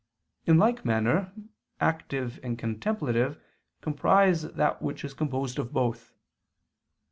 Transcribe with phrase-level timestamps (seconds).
[0.47, 1.31] In like manner
[1.79, 3.39] active and contemplative
[3.81, 6.11] comprise that which is composed of both.